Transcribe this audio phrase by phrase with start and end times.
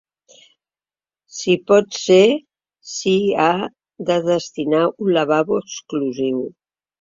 [1.39, 2.21] Si pot ser
[2.93, 3.13] s’hi
[3.43, 3.51] ha
[4.09, 6.43] de destinar un lavabo exclusiu.